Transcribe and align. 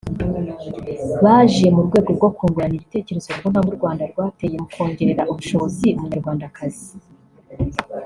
Baje 1.23 1.65
mu 1.75 1.81
rwego 1.87 2.09
rwo 2.17 2.29
kungurana 2.35 2.75
ibitekerezo 2.77 3.27
ku 3.39 3.45
ntambwe 3.51 3.71
u 3.73 3.77
Rwanda 3.79 4.03
rwateye 4.11 4.55
mu 4.61 4.67
kongerera 4.73 5.23
ubushobozi 5.31 5.87
Umunyarwandakazi 5.97 6.87